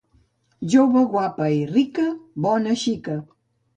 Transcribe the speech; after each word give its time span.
Jove 0.73 1.03
guapa 1.11 1.49
i 1.57 1.61
rica, 1.75 2.07
bona 2.47 2.77
xica. 2.85 3.19